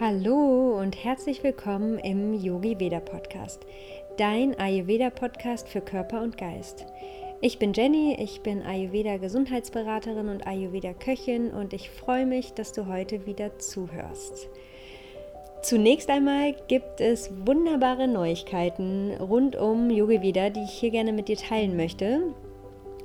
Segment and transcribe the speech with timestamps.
[0.00, 3.66] Hallo und herzlich willkommen im Yogi Veda Podcast,
[4.16, 6.86] dein Ayurveda Podcast für Körper und Geist.
[7.40, 12.72] Ich bin Jenny, ich bin Ayurveda Gesundheitsberaterin und Ayurveda Köchin und ich freue mich, dass
[12.72, 14.48] du heute wieder zuhörst.
[15.62, 21.26] Zunächst einmal gibt es wunderbare Neuigkeiten rund um Yogi Veda, die ich hier gerne mit
[21.26, 22.22] dir teilen möchte.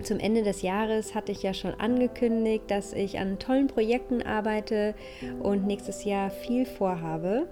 [0.02, 4.96] Zum Ende des Jahres hatte ich ja schon angekündigt, dass ich an tollen Projekten arbeite
[5.42, 7.48] und nächstes Jahr viel vorhabe.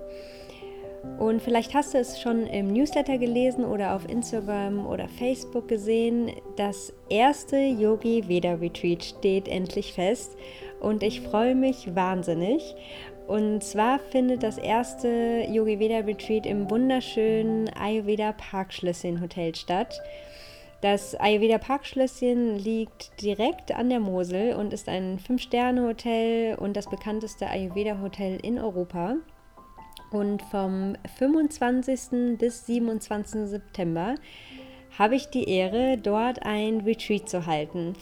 [1.18, 6.32] Und vielleicht hast du es schon im Newsletter gelesen oder auf Instagram oder Facebook gesehen.
[6.58, 10.36] Das erste Yogi Veda Retreat steht endlich fest
[10.80, 12.76] und ich freue mich wahnsinnig.
[13.28, 20.02] Und zwar findet das erste Yogi Veda Retreat im wunderschönen Ayurveda Parkschlösschen Hotel statt.
[20.82, 27.48] Das Ayurveda Parkschlösschen liegt direkt an der Mosel und ist ein Fünf-Sterne-Hotel und das bekannteste
[27.48, 29.18] Ayurveda-Hotel in Europa.
[30.10, 32.38] Und vom 25.
[32.40, 33.48] bis 27.
[33.48, 34.16] September
[34.98, 37.94] habe ich die Ehre, dort ein Retreat zu halten.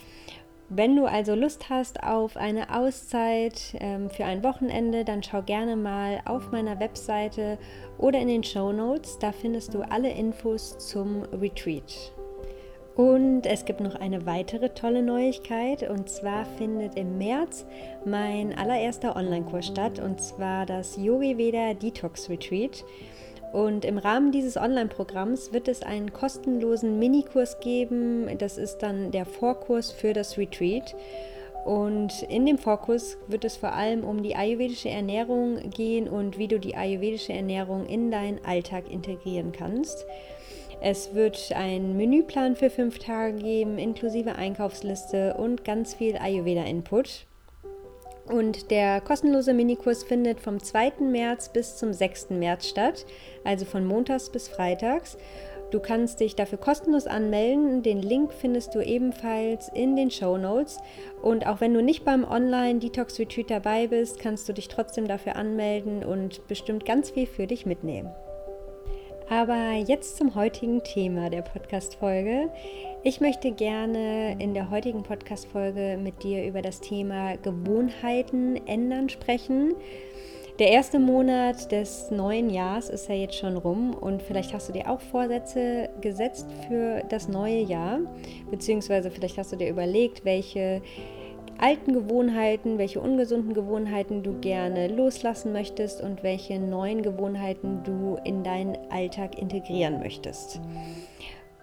[0.70, 5.76] Wenn du also Lust hast auf eine Auszeit ähm, für ein Wochenende, dann schau gerne
[5.76, 7.58] mal auf meiner Webseite
[7.98, 9.20] oder in den Show Notes.
[9.20, 12.14] Da findest du alle Infos zum Retreat.
[12.96, 17.66] Und es gibt noch eine weitere tolle Neuigkeit und zwar findet im März
[18.06, 22.84] mein allererster Online-Kurs statt und zwar das Yogi Veda Detox Retreat.
[23.54, 28.28] Und im Rahmen dieses Online-Programms wird es einen kostenlosen Minikurs geben.
[28.38, 30.96] Das ist dann der Vorkurs für das Retreat.
[31.66, 36.48] Und in dem Vorkurs wird es vor allem um die ayurvedische Ernährung gehen und wie
[36.48, 40.06] du die ayurvedische Ernährung in deinen Alltag integrieren kannst.
[40.82, 47.26] Es wird einen Menüplan für fünf Tage geben, inklusive Einkaufsliste und ganz viel Ayurveda-Input.
[48.28, 50.94] Und der kostenlose Minikurs findet vom 2.
[51.02, 52.30] März bis zum 6.
[52.30, 53.06] März statt,
[53.44, 55.18] also von Montags bis Freitags.
[55.72, 57.84] Du kannst dich dafür kostenlos anmelden.
[57.84, 60.78] Den Link findest du ebenfalls in den Show Notes.
[61.22, 65.36] Und auch wenn du nicht beim Online-Detox Retreat dabei bist, kannst du dich trotzdem dafür
[65.36, 68.10] anmelden und bestimmt ganz viel für dich mitnehmen.
[69.30, 72.50] Aber jetzt zum heutigen Thema der Podcast-Folge.
[73.04, 79.76] Ich möchte gerne in der heutigen Podcast-Folge mit dir über das Thema Gewohnheiten ändern sprechen.
[80.58, 84.74] Der erste Monat des neuen Jahres ist ja jetzt schon rum und vielleicht hast du
[84.74, 88.00] dir auch Vorsätze gesetzt für das neue Jahr,
[88.50, 90.82] beziehungsweise vielleicht hast du dir überlegt, welche
[91.60, 98.44] alten Gewohnheiten, welche ungesunden Gewohnheiten du gerne loslassen möchtest und welche neuen Gewohnheiten du in
[98.44, 100.60] deinen Alltag integrieren möchtest.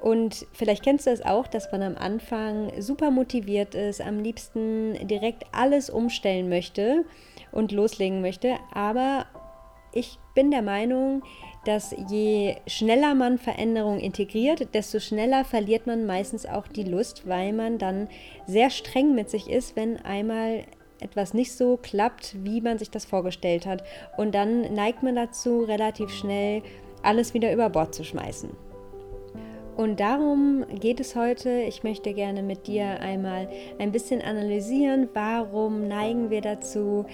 [0.01, 4.95] Und vielleicht kennst du es auch, dass man am Anfang super motiviert ist, am liebsten
[5.09, 7.05] direkt alles umstellen möchte
[7.51, 8.57] und loslegen möchte.
[8.73, 9.27] Aber
[9.93, 11.23] ich bin der Meinung,
[11.67, 17.53] dass je schneller man Veränderungen integriert, desto schneller verliert man meistens auch die Lust, weil
[17.53, 18.09] man dann
[18.47, 20.65] sehr streng mit sich ist, wenn einmal
[21.01, 23.83] etwas nicht so klappt, wie man sich das vorgestellt hat.
[24.17, 26.63] Und dann neigt man dazu, relativ schnell
[27.03, 28.51] alles wieder über Bord zu schmeißen.
[29.77, 31.51] Und darum geht es heute.
[31.51, 33.47] Ich möchte gerne mit dir einmal
[33.79, 37.05] ein bisschen analysieren, warum neigen wir dazu,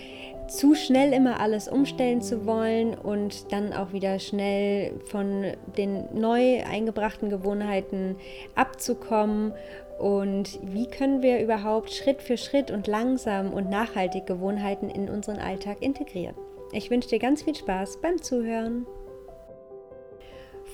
[0.48, 6.62] zu schnell immer alles umstellen zu wollen und dann auch wieder schnell von den neu
[6.64, 8.16] eingebrachten Gewohnheiten
[8.54, 9.53] abzukommen
[9.98, 15.38] und wie können wir überhaupt Schritt für Schritt und langsam und nachhaltig Gewohnheiten in unseren
[15.38, 16.34] Alltag integrieren.
[16.72, 18.86] Ich wünsche dir ganz viel Spaß beim Zuhören.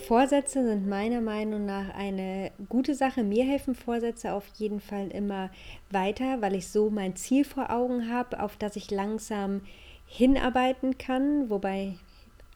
[0.09, 3.23] Vorsätze sind meiner Meinung nach eine gute Sache.
[3.23, 5.51] Mir helfen Vorsätze auf jeden Fall immer
[5.91, 9.61] weiter, weil ich so mein Ziel vor Augen habe, auf das ich langsam
[10.07, 11.51] hinarbeiten kann.
[11.51, 11.93] Wobei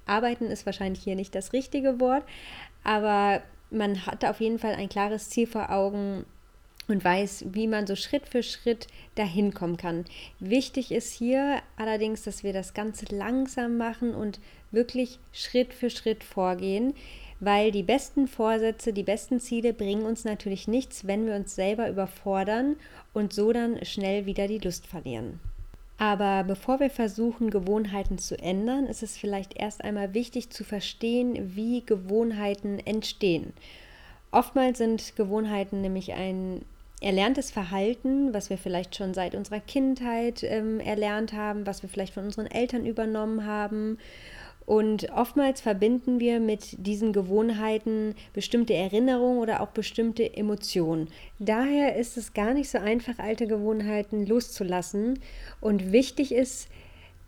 [0.06, 2.24] arbeiten ist wahrscheinlich hier nicht das richtige Wort,
[2.84, 6.24] aber man hat auf jeden Fall ein klares Ziel vor Augen
[6.88, 10.06] und weiß, wie man so Schritt für Schritt dahin kommen kann.
[10.40, 14.40] Wichtig ist hier allerdings, dass wir das Ganze langsam machen und
[14.70, 16.94] wirklich Schritt für Schritt vorgehen
[17.42, 21.90] weil die besten Vorsätze, die besten Ziele bringen uns natürlich nichts, wenn wir uns selber
[21.90, 22.76] überfordern
[23.12, 25.40] und so dann schnell wieder die Lust verlieren.
[25.98, 31.56] Aber bevor wir versuchen, Gewohnheiten zu ändern, ist es vielleicht erst einmal wichtig zu verstehen,
[31.56, 33.52] wie Gewohnheiten entstehen.
[34.30, 36.64] Oftmals sind Gewohnheiten nämlich ein
[37.00, 42.14] erlerntes Verhalten, was wir vielleicht schon seit unserer Kindheit ähm, erlernt haben, was wir vielleicht
[42.14, 43.98] von unseren Eltern übernommen haben
[44.72, 51.08] und oftmals verbinden wir mit diesen Gewohnheiten bestimmte Erinnerungen oder auch bestimmte Emotionen.
[51.38, 55.18] Daher ist es gar nicht so einfach, alte Gewohnheiten loszulassen.
[55.60, 56.68] Und wichtig ist,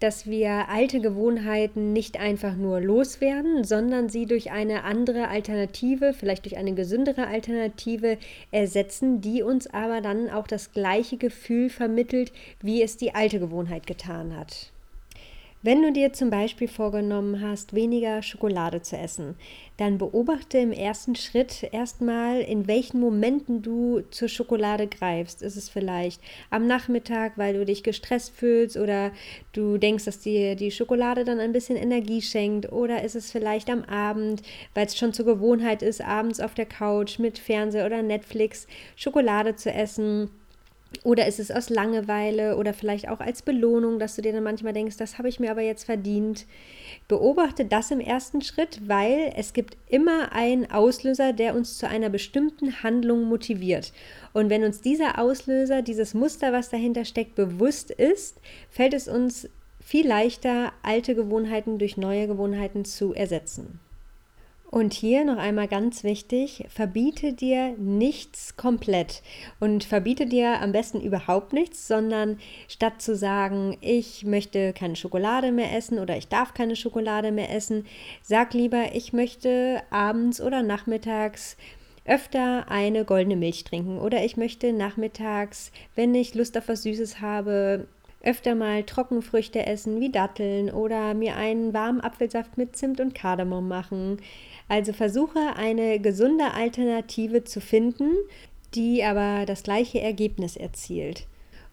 [0.01, 6.47] dass wir alte Gewohnheiten nicht einfach nur loswerden, sondern sie durch eine andere Alternative, vielleicht
[6.47, 8.17] durch eine gesündere Alternative
[8.53, 12.33] ersetzen, die uns aber dann auch das gleiche Gefühl vermittelt,
[12.63, 14.73] wie es die alte Gewohnheit getan hat.
[15.65, 19.35] Wenn du dir zum Beispiel vorgenommen hast, weniger Schokolade zu essen,
[19.79, 25.41] dann beobachte im ersten Schritt erstmal, in welchen Momenten du zur Schokolade greifst.
[25.41, 26.21] Ist es vielleicht
[26.51, 29.11] am Nachmittag, weil du dich gestresst fühlst oder
[29.55, 33.71] du denkst, dass dir die Schokolade dann ein bisschen Energie schenkt oder ist es vielleicht
[33.71, 34.43] am Abend,
[34.75, 38.67] weil es schon zur Gewohnheit ist, abends auf der Couch mit Fernseher oder Netflix
[38.97, 40.29] Schokolade zu essen
[41.03, 44.73] oder ist es aus Langeweile oder vielleicht auch als Belohnung, dass du dir dann manchmal
[44.73, 46.47] denkst, das habe ich mir aber jetzt verdient.
[47.09, 52.11] Beobachte das im ersten Schritt, weil es gibt immer einen Auslöser, der uns zu einer
[52.11, 53.93] bestimmten Handlung motiviert.
[54.33, 58.41] Und wenn uns dieser Auslöser, dieses Muster, was dahinter steckt, bewusst ist,
[58.71, 59.49] fällt es uns
[59.81, 63.81] viel leichter, alte Gewohnheiten durch neue Gewohnheiten zu ersetzen.
[64.75, 69.23] Und hier noch einmal ganz wichtig, verbiete dir nichts komplett.
[69.61, 75.53] Und verbiete dir am besten überhaupt nichts, sondern statt zu sagen, ich möchte keine Schokolade
[75.53, 77.87] mehr essen oder ich darf keine Schokolade mehr essen,
[78.21, 81.57] sag lieber, ich möchte abends oder nachmittags
[82.05, 87.21] öfter eine goldene Milch trinken oder ich möchte nachmittags, wenn ich Lust auf was Süßes
[87.21, 87.87] habe,
[88.25, 93.69] öfter mal Trockenfrüchte essen wie Datteln oder mir einen warmen Apfelsaft mit Zimt und Kardamom
[93.69, 94.19] machen.
[94.69, 98.11] Also versuche eine gesunde Alternative zu finden,
[98.75, 101.27] die aber das gleiche Ergebnis erzielt.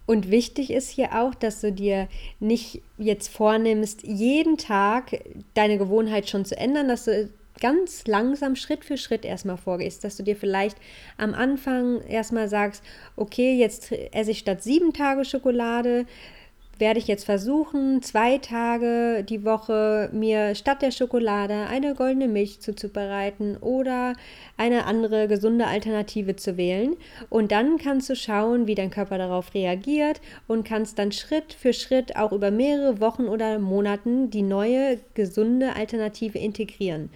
[0.05, 2.07] Und wichtig ist hier auch, dass du dir
[2.39, 7.29] nicht jetzt vornimmst, jeden Tag deine Gewohnheit schon zu ändern, dass du
[7.61, 10.77] ganz langsam Schritt für Schritt erstmal vorgehst, dass du dir vielleicht
[11.17, 12.83] am Anfang erstmal sagst,
[13.15, 16.05] okay, jetzt esse ich statt sieben Tage Schokolade
[16.81, 22.59] werde ich jetzt versuchen, zwei Tage die Woche mir statt der Schokolade eine goldene Milch
[22.59, 24.15] zuzubereiten oder
[24.57, 26.97] eine andere gesunde Alternative zu wählen.
[27.29, 31.71] Und dann kannst du schauen, wie dein Körper darauf reagiert und kannst dann Schritt für
[31.71, 37.11] Schritt auch über mehrere Wochen oder Monaten die neue gesunde Alternative integrieren.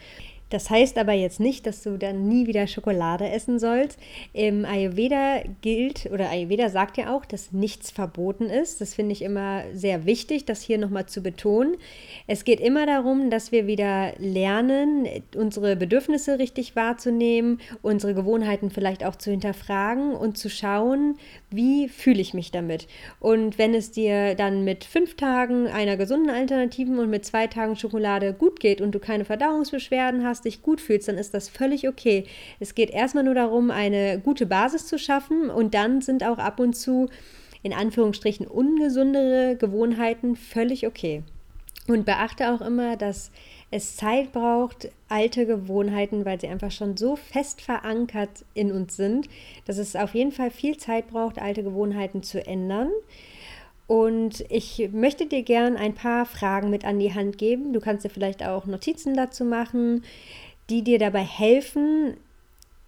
[0.56, 4.00] Das heißt aber jetzt nicht, dass du dann nie wieder Schokolade essen sollst.
[4.32, 8.80] Im Ayurveda gilt, oder Ayurveda sagt ja auch, dass nichts verboten ist.
[8.80, 11.76] Das finde ich immer sehr wichtig, das hier nochmal zu betonen.
[12.26, 19.04] Es geht immer darum, dass wir wieder lernen, unsere Bedürfnisse richtig wahrzunehmen, unsere Gewohnheiten vielleicht
[19.04, 21.18] auch zu hinterfragen und zu schauen,
[21.50, 22.88] wie fühle ich mich damit.
[23.20, 27.76] Und wenn es dir dann mit fünf Tagen einer gesunden Alternativen und mit zwei Tagen
[27.76, 31.88] Schokolade gut geht und du keine Verdauungsbeschwerden hast, dich gut fühlst, dann ist das völlig
[31.88, 32.26] okay.
[32.60, 36.60] Es geht erstmal nur darum, eine gute Basis zu schaffen und dann sind auch ab
[36.60, 37.10] und zu
[37.64, 41.24] in Anführungsstrichen ungesundere Gewohnheiten völlig okay.
[41.88, 43.32] Und beachte auch immer, dass
[43.72, 49.28] es Zeit braucht, alte Gewohnheiten, weil sie einfach schon so fest verankert in uns sind,
[49.66, 52.90] dass es auf jeden Fall viel Zeit braucht, alte Gewohnheiten zu ändern.
[53.88, 57.72] Und ich möchte dir gern ein paar Fragen mit an die Hand geben.
[57.72, 60.04] Du kannst dir vielleicht auch Notizen dazu machen,
[60.70, 62.18] die dir dabei helfen,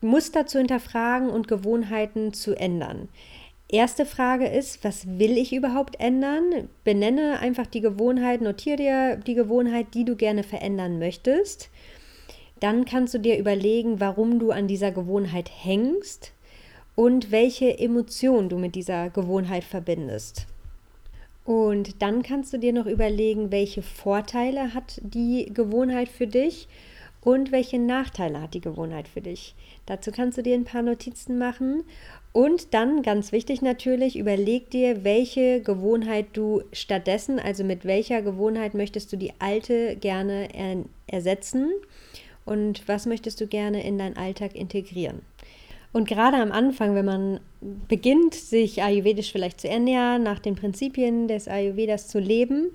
[0.02, 3.10] Muster zu hinterfragen und Gewohnheiten zu ändern.
[3.70, 6.70] Erste Frage ist, was will ich überhaupt ändern?
[6.84, 11.70] Benenne einfach die Gewohnheit, notiere dir die Gewohnheit, die du gerne verändern möchtest.
[12.60, 16.32] Dann kannst du dir überlegen, warum du an dieser Gewohnheit hängst
[16.96, 20.48] und welche Emotion du mit dieser Gewohnheit verbindest.
[21.48, 26.68] Und dann kannst du dir noch überlegen, welche Vorteile hat die Gewohnheit für dich
[27.22, 29.56] und welche Nachteile hat die Gewohnheit für dich.
[29.86, 31.86] Dazu kannst du dir ein paar Notizen machen
[32.34, 38.74] und dann ganz wichtig natürlich, überleg dir, welche Gewohnheit du stattdessen, also mit welcher Gewohnheit
[38.74, 41.72] möchtest du die alte gerne er ersetzen
[42.44, 45.22] und was möchtest du gerne in deinen Alltag integrieren.
[45.94, 47.40] Und gerade am Anfang, wenn man
[47.88, 52.72] beginnt, sich ayurvedisch vielleicht zu ernähren, nach den Prinzipien des Ayurvedas zu leben,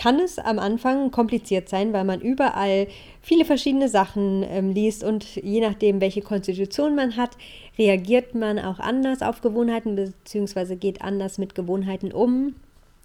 [0.00, 2.88] kann es am Anfang kompliziert sein, weil man überall
[3.22, 7.36] viele verschiedene Sachen ähm, liest und je nachdem, welche Konstitution man hat,
[7.78, 10.76] reagiert man auch anders auf Gewohnheiten bzw.
[10.76, 12.54] geht anders mit Gewohnheiten um.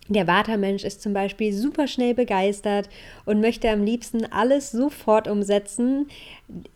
[0.07, 2.89] Der Watermensch ist zum Beispiel super schnell begeistert
[3.25, 6.07] und möchte am liebsten alles sofort umsetzen.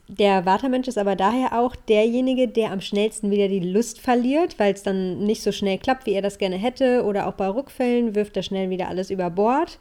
[0.08, 4.74] Der Watermensch ist aber daher auch derjenige, der am schnellsten wieder die Lust verliert, weil
[4.74, 7.04] es dann nicht so schnell klappt, wie er das gerne hätte.
[7.04, 9.78] Oder auch bei Rückfällen wirft er schnell wieder alles über Bord.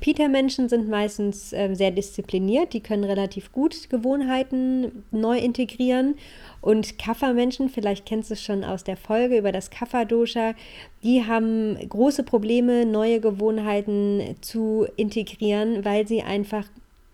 [0.00, 6.16] Peter-Menschen sind meistens äh, sehr diszipliniert, die können relativ gut Gewohnheiten neu integrieren.
[6.60, 10.54] Und Kapha-Menschen, vielleicht kennst du es schon aus der Folge über das Kapha-Dosha,
[11.02, 16.66] die haben große Probleme, neue Gewohnheiten zu integrieren, weil sie einfach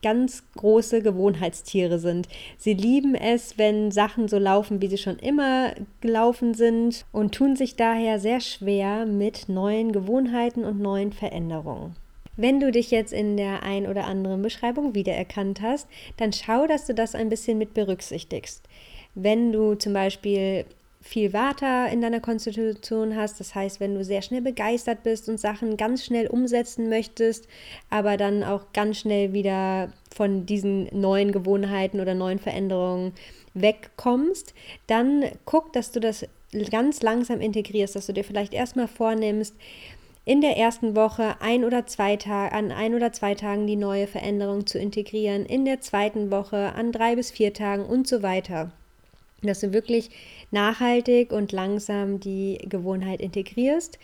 [0.03, 2.29] ganz große Gewohnheitstiere sind.
[2.57, 7.57] Sie lieben es, wenn Sachen so laufen, wie sie schon immer gelaufen sind und tun
[7.57, 11.97] sich daher sehr schwer mit neuen Gewohnheiten und neuen Veränderungen.
[12.41, 16.87] Wenn du dich jetzt in der ein oder anderen Beschreibung wiedererkannt hast, dann schau, dass
[16.87, 18.63] du das ein bisschen mit berücksichtigst.
[19.15, 20.65] Wenn du zum Beispiel
[21.03, 23.41] viel Vata in deiner Konstitution hast.
[23.41, 27.49] Das heißt, wenn du sehr schnell begeistert bist und Sachen ganz schnell umsetzen möchtest,
[27.89, 33.13] aber dann auch ganz schnell wieder von diesen neuen Gewohnheiten oder neuen Veränderungen
[33.55, 34.55] wegkommst,
[34.87, 36.27] dann guck, dass du das
[36.71, 39.55] ganz langsam integrierst, dass du dir vielleicht erstmal vornimmst,
[40.25, 44.07] in der ersten Woche ein oder zwei Tage, an ein oder zwei Tagen die neue
[44.07, 48.71] Veränderung zu integrieren, in der zweiten Woche an drei bis vier Tagen und so weiter.
[49.43, 50.11] Dass du wirklich
[50.51, 53.99] nachhaltig und langsam die Gewohnheit integrierst.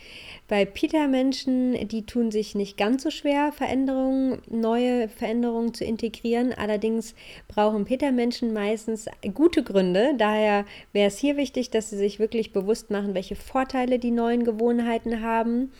[0.47, 6.53] Bei Peter-Menschen, die tun sich nicht ganz so schwer, Veränderungen, neue Veränderungen zu integrieren.
[6.53, 7.13] Allerdings
[7.47, 9.05] brauchen Peter-Menschen meistens
[9.35, 10.13] gute Gründe.
[10.17, 14.43] Daher wäre es hier wichtig, dass sie sich wirklich bewusst machen, welche Vorteile die neuen
[14.43, 15.71] Gewohnheiten haben.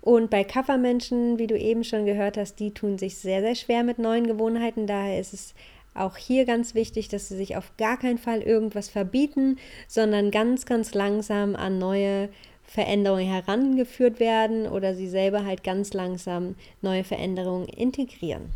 [0.00, 3.84] Und bei Kaffermenschen, wie du eben schon gehört hast, die tun sich sehr, sehr schwer
[3.84, 4.86] mit neuen Gewohnheiten.
[4.86, 5.54] Daher ist es
[5.94, 9.58] auch hier ganz wichtig, dass sie sich auf gar keinen Fall irgendwas verbieten,
[9.88, 12.28] sondern ganz, ganz langsam an neue
[12.64, 18.50] Veränderungen herangeführt werden oder sie selber halt ganz langsam neue Veränderungen integrieren.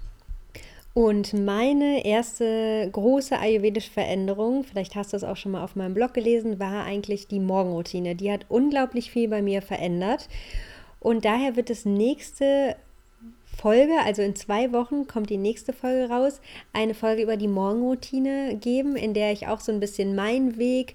[0.94, 5.92] Und meine erste große ayurvedische Veränderung, vielleicht hast du es auch schon mal auf meinem
[5.92, 8.14] Blog gelesen, war eigentlich die Morgenroutine.
[8.14, 10.26] Die hat unglaublich viel bei mir verändert.
[11.00, 12.76] Und daher wird das nächste
[13.56, 16.40] Folge, also in zwei Wochen kommt die nächste Folge raus,
[16.72, 20.94] eine Folge über die Morgenroutine geben, in der ich auch so ein bisschen meinen Weg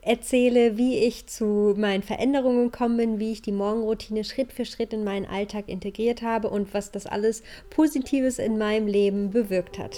[0.00, 4.92] erzähle, wie ich zu meinen Veränderungen gekommen bin, wie ich die Morgenroutine Schritt für Schritt
[4.92, 9.96] in meinen Alltag integriert habe und was das alles Positives in meinem Leben bewirkt hat.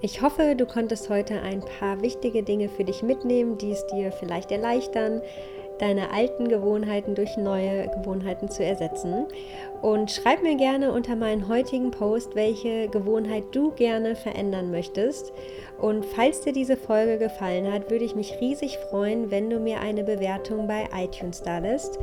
[0.00, 4.12] Ich hoffe, du konntest heute ein paar wichtige Dinge für dich mitnehmen, die es dir
[4.12, 5.20] vielleicht erleichtern,
[5.78, 9.26] deine alten Gewohnheiten durch neue Gewohnheiten zu ersetzen.
[9.80, 15.32] Und schreib mir gerne unter meinen heutigen Post, welche Gewohnheit du gerne verändern möchtest.
[15.80, 19.80] Und falls dir diese Folge gefallen hat, würde ich mich riesig freuen, wenn du mir
[19.80, 21.98] eine Bewertung bei iTunes da lässt.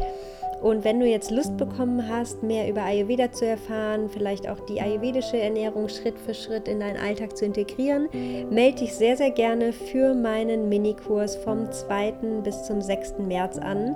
[0.61, 4.81] Und wenn du jetzt Lust bekommen hast, mehr über Ayurveda zu erfahren, vielleicht auch die
[4.81, 8.07] ayurvedische Ernährung Schritt für Schritt in deinen Alltag zu integrieren,
[8.49, 12.11] melde dich sehr, sehr gerne für meinen Minikurs vom 2.
[12.43, 13.19] bis zum 6.
[13.19, 13.95] März an.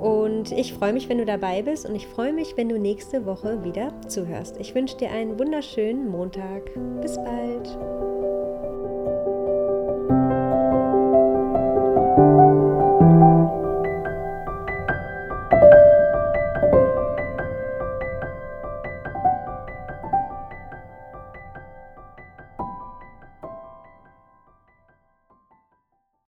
[0.00, 3.24] Und ich freue mich, wenn du dabei bist und ich freue mich, wenn du nächste
[3.26, 4.58] Woche wieder zuhörst.
[4.58, 6.70] Ich wünsche dir einen wunderschönen Montag.
[7.00, 8.33] Bis bald.